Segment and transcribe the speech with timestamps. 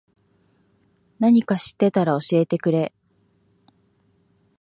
[1.19, 2.91] なにか知ってたら教えてくれ。